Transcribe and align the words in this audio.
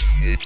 Yeah. 0.00 0.36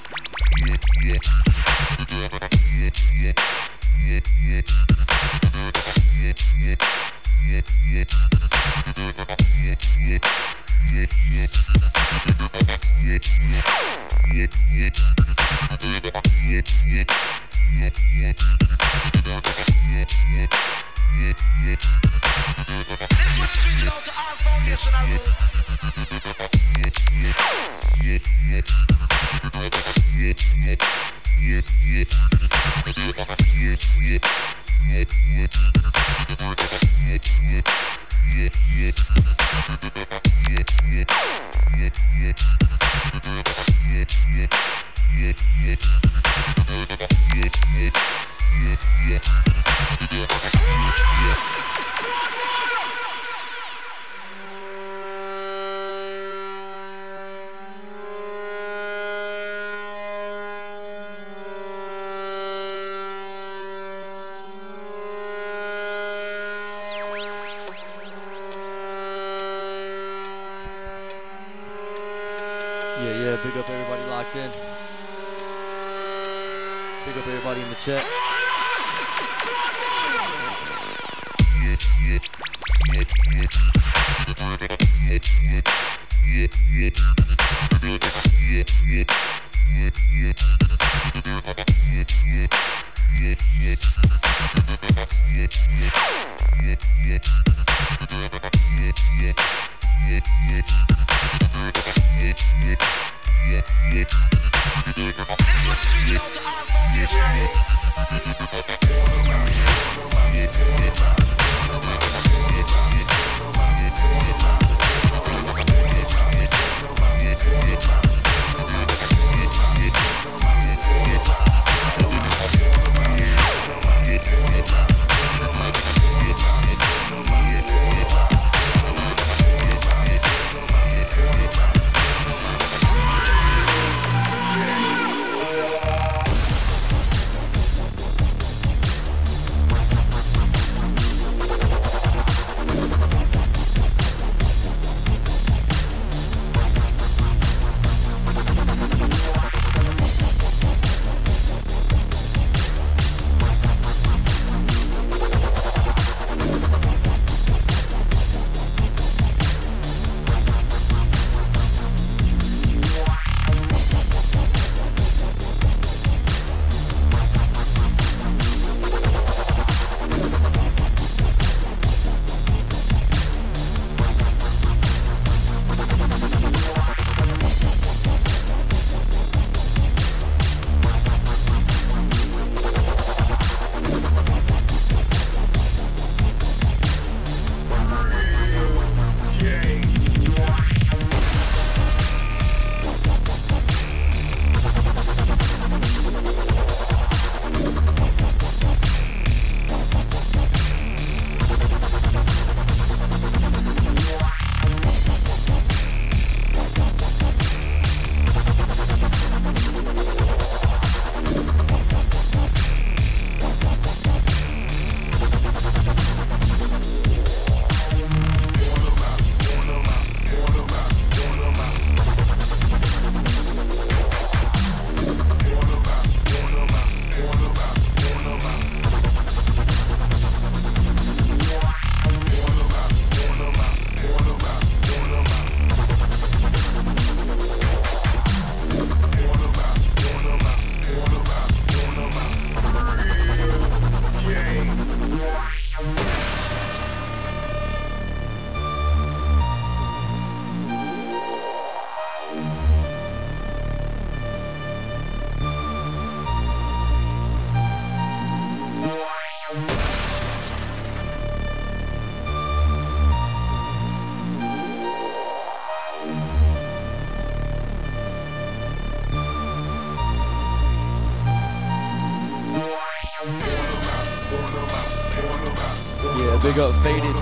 Big 276.44 276.58
up 276.58 276.74
Faded, 276.82 277.16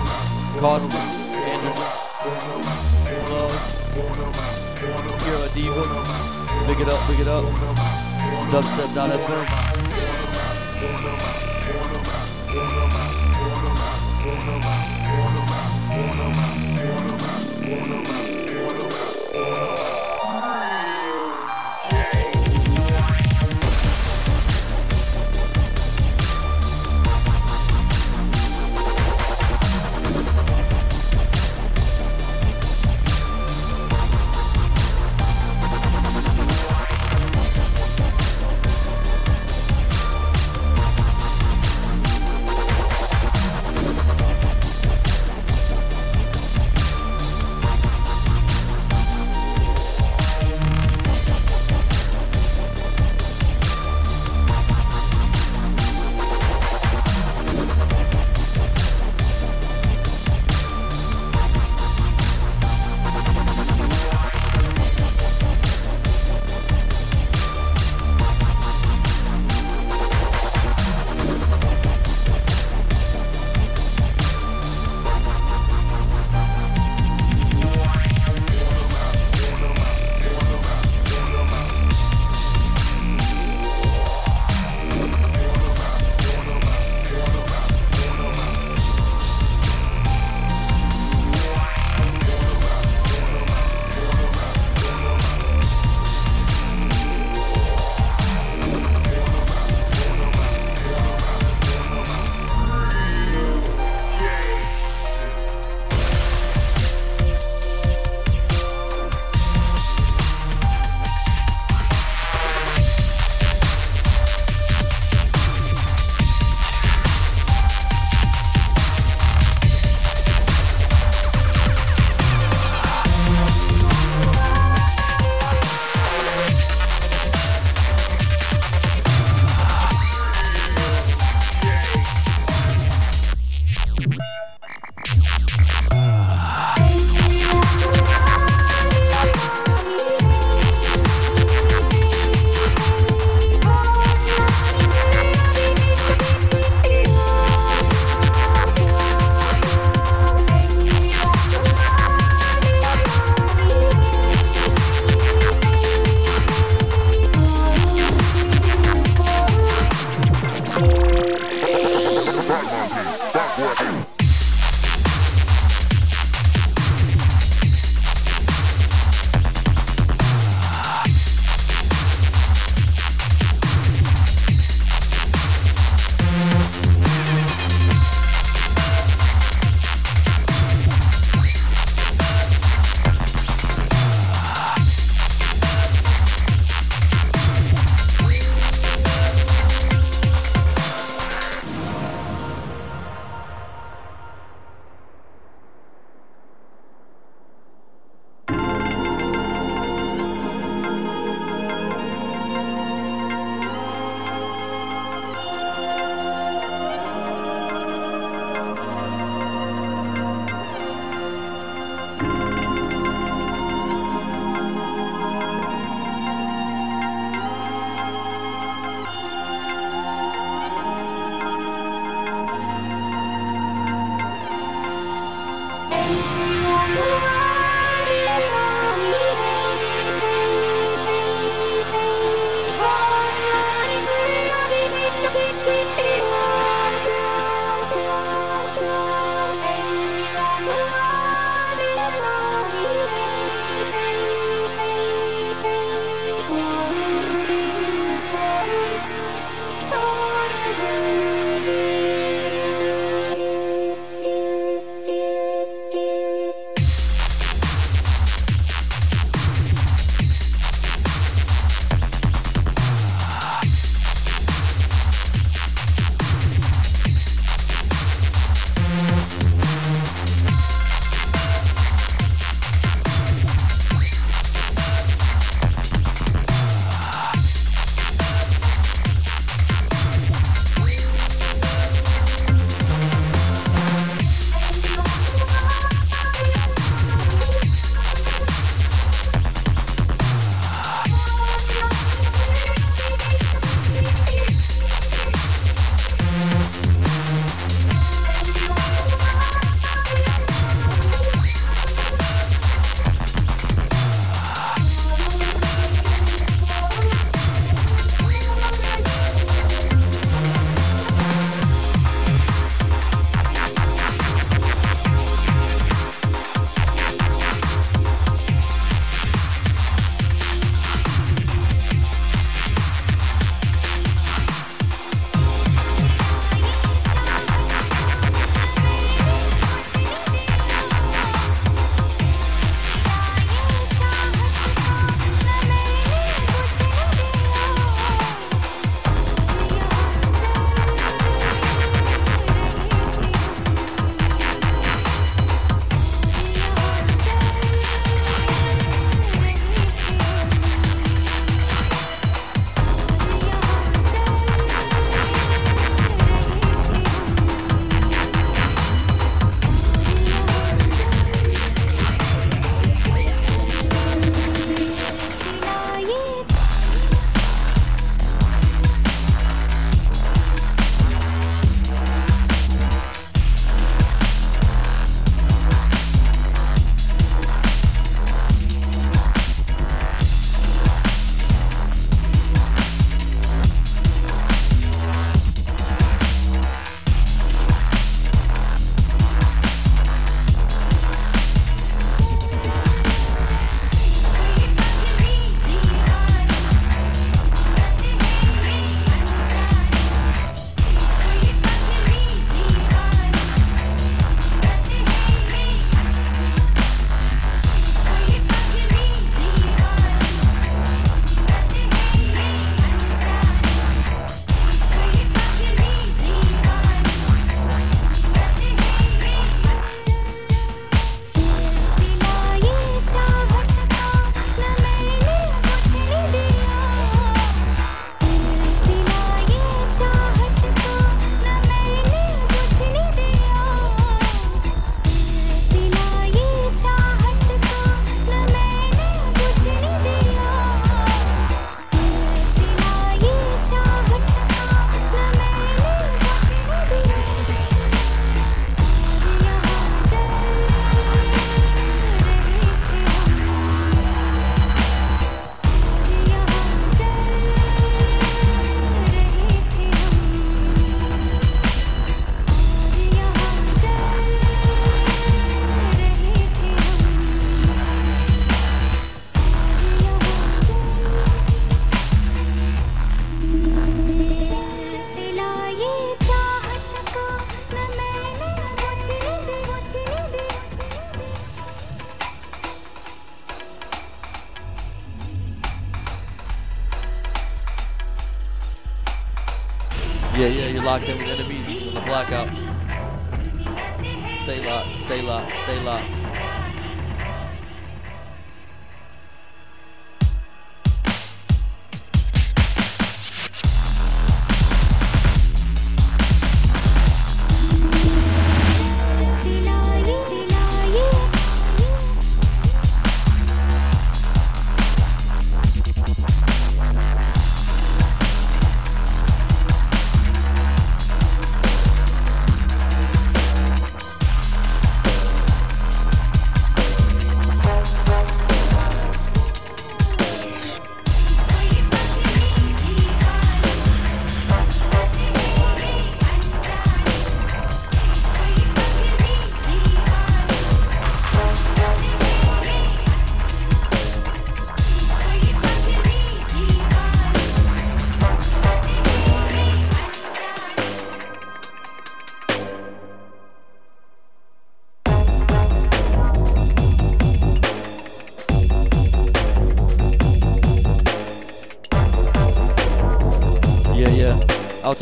Cosmo, 0.59 0.99
Andrew, 0.99 1.73
Love, 3.31 3.55
Hero 5.23 5.47
Diva, 5.53 5.83
big 6.67 6.81
it 6.81 6.89
up, 6.89 7.07
big 7.07 7.21
it 7.21 7.27
up, 7.29 7.45
dubstep.fm. 8.51 9.52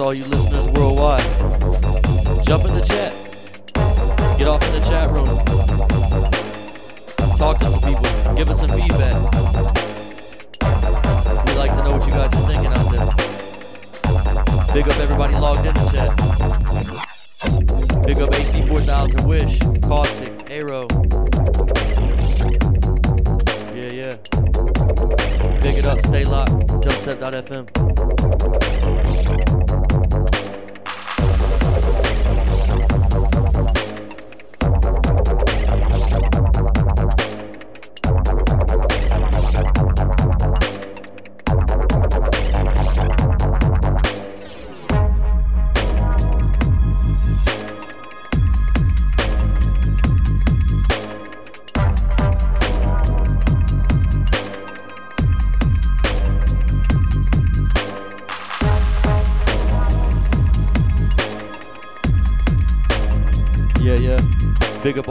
all 0.02 0.14
you 0.14 0.24
listeners 0.24 0.41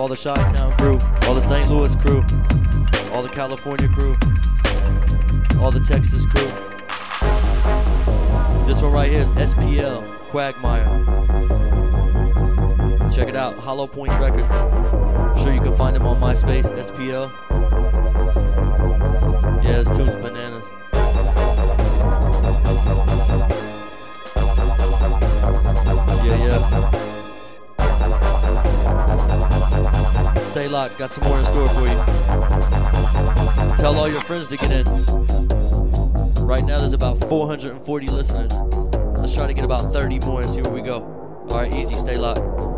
all 0.01 0.09
the 0.09 0.17
Chi 0.17 0.35
Town 0.55 0.75
crew, 0.79 0.99
all 1.29 1.35
the 1.35 1.43
St. 1.43 1.69
Louis 1.69 1.95
crew, 1.97 2.25
all 3.13 3.23
the 3.23 3.29
California 3.29 3.87
crew, 3.89 4.17
all 5.61 5.71
the 5.71 5.85
Texas 5.87 6.25
crew. 6.25 6.47
This 8.67 8.81
one 8.81 8.93
right 8.93 9.11
here 9.11 9.21
is 9.21 9.29
SPL 9.31 10.03
Quagmire. 10.31 10.87
Check 13.13 13.29
it 13.29 13.37
out, 13.37 13.59
Hollow 13.59 13.87
Point 13.87 14.19
Records. 14.19 14.51
I'm 14.55 15.37
sure 15.37 15.53
you 15.53 15.61
can 15.61 15.77
find 15.77 15.95
them 15.95 16.07
on 16.07 16.19
MySpace, 16.19 16.65
SPL. 16.79 17.50
440 37.91 38.17
listeners. 38.17 39.19
Let's 39.19 39.35
try 39.35 39.49
to 39.49 39.53
get 39.53 39.65
about 39.65 39.93
30 39.93 40.21
more 40.21 40.43
and 40.43 40.49
see 40.49 40.63
where 40.63 40.73
we 40.73 40.81
go. 40.81 41.03
All 41.51 41.59
right, 41.59 41.75
easy. 41.75 41.95
Stay 41.95 42.15
locked. 42.15 42.70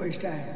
Bad 0.00 0.16
for 0.16 0.49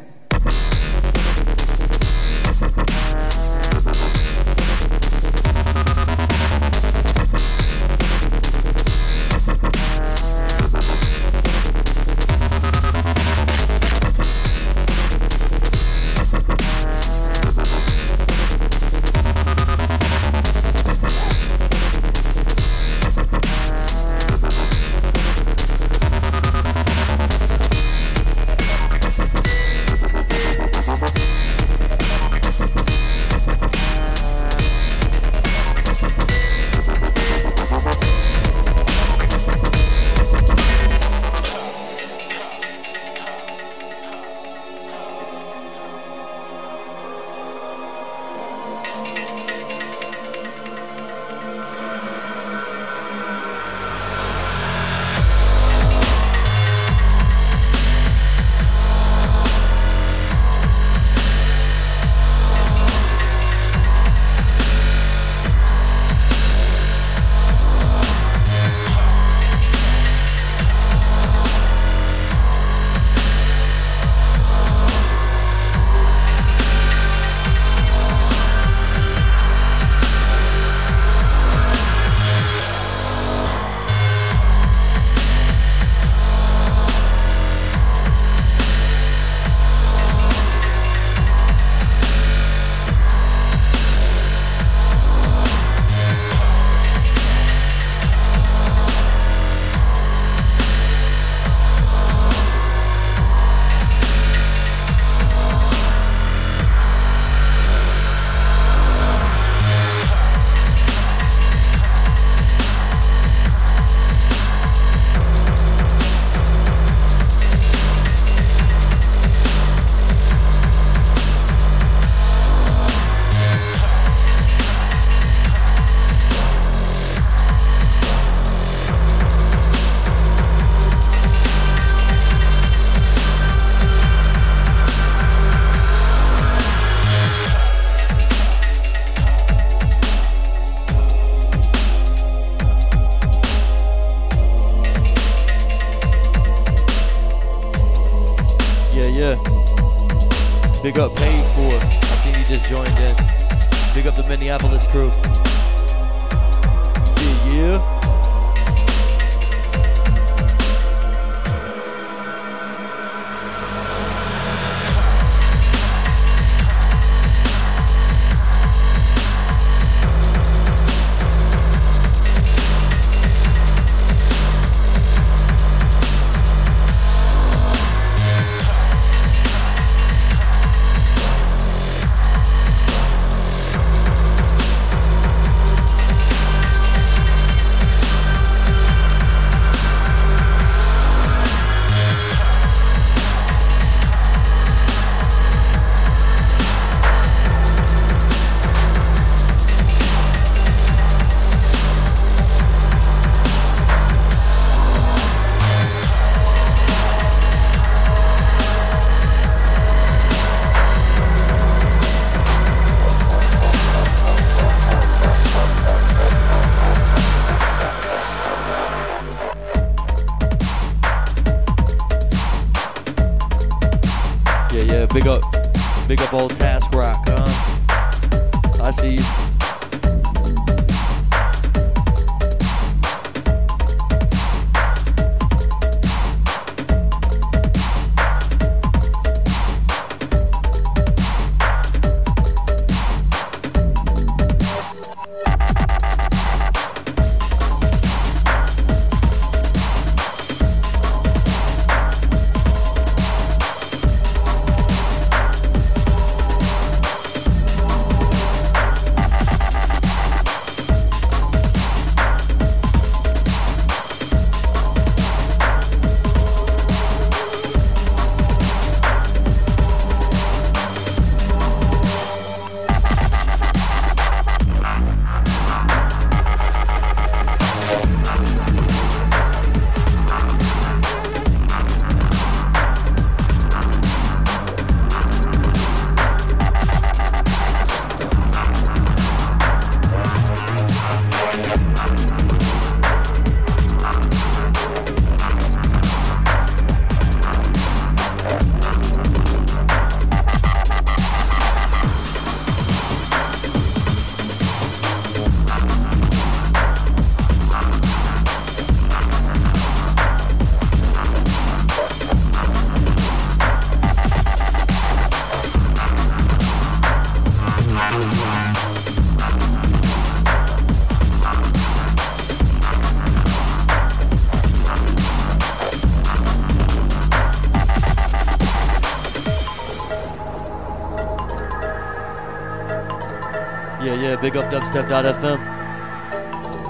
Big 334.54 334.62
up 334.62 334.70
dubstep.fm. 334.72 335.58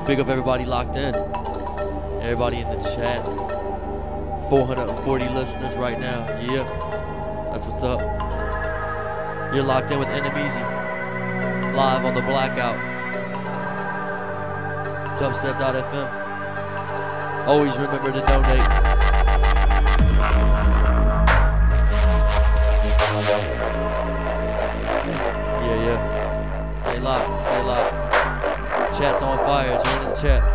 Big 0.07 0.21
up 0.21 0.29
everybody 0.29 0.67
locked 0.67 0.97
in. 0.97 1.15
Everybody 2.21 2.59
in 2.59 2.69
the 2.69 2.77
chat. 2.95 3.25
440 4.51 5.29
listeners 5.31 5.75
right 5.77 5.99
now. 5.99 6.27
Yeah. 6.43 6.63
That's 7.51 7.65
what's 7.65 7.83
up. 7.83 8.03
You're 9.55 9.65
locked 9.65 9.91
in 9.91 9.99
with 9.99 10.09
Enemezy. 10.09 10.63
Live 11.75 12.05
on 12.05 12.13
the 12.13 12.21
blackout. 12.21 12.77
Dubstep.fm. 15.19 16.09
Always 17.47 17.75
remember 17.79 18.13
to 18.13 18.21
donate. 18.21 18.94
Fire. 29.45 29.79
Join 29.85 30.03
in 30.03 30.09
the 30.11 30.17
chat. 30.17 30.54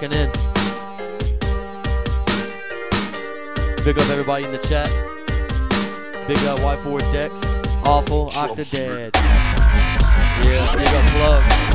Everybody 0.00 0.12
in. 0.12 0.30
Big 3.84 3.98
up 3.98 4.08
everybody 4.10 4.44
in 4.44 4.52
the 4.52 4.58
chat. 4.68 4.88
Big 6.28 6.38
up 6.44 6.60
Y4 6.60 7.00
Dex, 7.12 7.34
Awful, 7.84 8.28
Octodad. 8.30 9.10
Yeah, 10.44 10.74
big 10.76 10.88
up 10.88 11.04
Plug. 11.12 11.67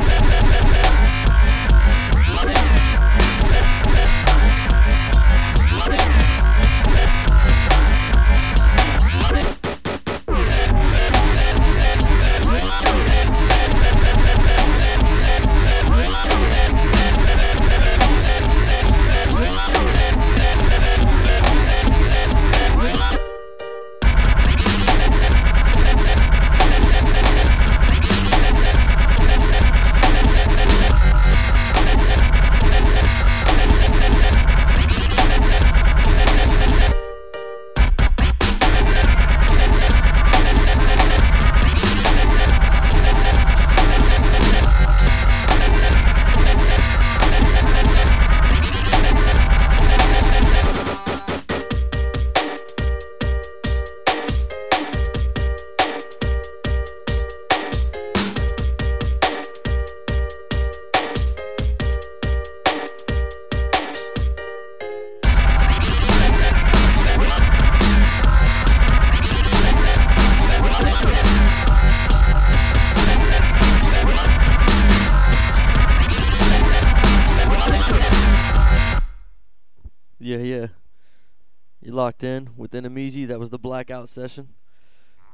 Locked 82.04 82.22
in 82.22 82.50
with 82.54 82.72
Enemeezy. 82.72 83.26
That 83.26 83.40
was 83.40 83.48
the 83.48 83.58
blackout 83.58 84.10
session. 84.10 84.50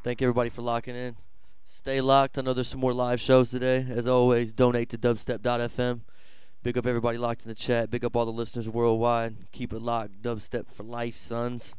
Thank 0.05 0.23
everybody 0.23 0.51
for 0.51 0.63
locking 0.63 0.95
in. 0.95 1.17
Stay 1.65 2.01
locked. 2.01 2.39
I 2.39 2.43
know 2.43 2.53
there's 2.53 2.69
some 2.69 2.79
more 2.79 2.93
live 2.93 3.21
shows 3.21 3.51
today. 3.51 3.85
As 3.91 4.07
always, 4.07 4.53
donate 4.53 4.89
to 4.91 4.97
dubstep.fm. 4.97 6.03
Big 6.63 6.79
up 6.79 6.87
everybody 6.87 7.19
locked 7.19 7.43
in 7.43 7.49
the 7.49 7.57
chat. 7.57 7.91
Big 7.91 8.05
up 8.05 8.15
all 8.15 8.25
the 8.25 8.31
listeners 8.31 8.69
worldwide. 8.69 9.51
Keep 9.51 9.73
it 9.73 9.83
locked. 9.83 10.23
Dubstep 10.23 10.73
for 10.73 10.85
life, 10.85 11.17
sons. 11.17 11.75